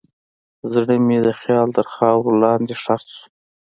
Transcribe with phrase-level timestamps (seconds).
[0.71, 3.25] زړه مې د خیال تر خاورو لاندې ښخ شو.